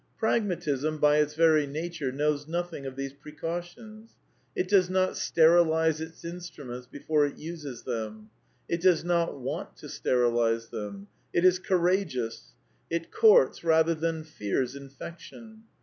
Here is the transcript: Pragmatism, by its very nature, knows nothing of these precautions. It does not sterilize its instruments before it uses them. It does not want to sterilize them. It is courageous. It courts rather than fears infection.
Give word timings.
Pragmatism, 0.17 0.97
by 0.97 1.17
its 1.17 1.35
very 1.35 1.67
nature, 1.67 2.11
knows 2.11 2.47
nothing 2.47 2.87
of 2.87 2.95
these 2.95 3.13
precautions. 3.13 4.15
It 4.55 4.67
does 4.67 4.89
not 4.89 5.15
sterilize 5.15 6.01
its 6.01 6.25
instruments 6.25 6.87
before 6.87 7.27
it 7.27 7.37
uses 7.37 7.83
them. 7.83 8.31
It 8.67 8.81
does 8.81 9.03
not 9.03 9.39
want 9.39 9.75
to 9.77 9.87
sterilize 9.89 10.69
them. 10.69 11.05
It 11.33 11.45
is 11.45 11.59
courageous. 11.59 12.53
It 12.89 13.11
courts 13.11 13.63
rather 13.63 13.93
than 13.93 14.23
fears 14.23 14.75
infection. 14.75 15.65